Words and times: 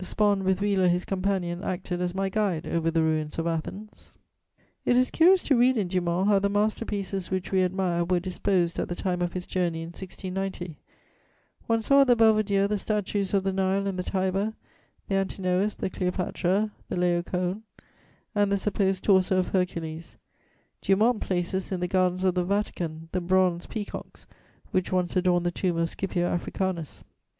Spon, 0.00 0.44
with 0.44 0.60
Wheler, 0.60 0.88
his 0.88 1.04
companion, 1.04 1.64
acted 1.64 2.00
as 2.00 2.14
my 2.14 2.28
guide 2.28 2.64
over 2.64 2.92
the 2.92 3.02
ruins 3.02 3.40
of 3.40 3.48
Athens. 3.48 4.12
[Sidenote: 4.14 4.14
Dumont, 4.22 4.60
Addison, 4.60 4.70
Labat.] 4.86 4.96
It 4.96 5.00
is 5.00 5.10
curious 5.10 5.42
to 5.42 5.56
read 5.58 5.76
in 5.76 5.88
Dumont 5.88 6.28
how 6.28 6.38
the 6.38 6.48
master 6.48 6.84
pieces 6.84 7.30
which 7.32 7.50
we 7.50 7.64
admire 7.64 8.04
were 8.04 8.20
disposed 8.20 8.78
at 8.78 8.88
the 8.88 8.94
time 8.94 9.20
of 9.20 9.32
his 9.32 9.46
journey 9.46 9.80
in 9.82 9.88
1690: 9.88 10.78
one 11.66 11.82
saw 11.82 12.02
at 12.02 12.06
the 12.06 12.14
Belvedere 12.14 12.68
the 12.68 12.78
statues 12.78 13.34
of 13.34 13.42
the 13.42 13.52
Nile 13.52 13.88
and 13.88 13.98
the 13.98 14.04
Tiber, 14.04 14.54
the 15.08 15.16
Antinous, 15.16 15.74
the 15.74 15.90
Cleopatra, 15.90 16.70
the 16.88 16.94
Laocoon 16.96 17.64
and 18.32 18.52
the 18.52 18.58
supposed 18.58 19.02
torso 19.02 19.38
of 19.38 19.48
Hercules. 19.48 20.14
Dumont 20.82 21.20
places 21.20 21.72
in 21.72 21.80
the 21.80 21.88
gardens 21.88 22.22
of 22.22 22.36
the 22.36 22.44
Vatican 22.44 23.08
"the 23.10 23.20
bronze 23.20 23.66
peacocks 23.66 24.28
which 24.70 24.92
once 24.92 25.16
adorned 25.16 25.46
the 25.46 25.50
tomb 25.50 25.76
of 25.78 25.90
Scipio 25.90 26.28
Africanus." 26.28 27.02